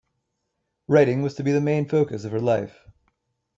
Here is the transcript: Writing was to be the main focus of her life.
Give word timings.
Writing 0.87 1.21
was 1.21 1.35
to 1.35 1.43
be 1.43 1.51
the 1.51 1.61
main 1.61 1.87
focus 1.87 2.23
of 2.25 2.31
her 2.31 2.41
life. 2.41 2.85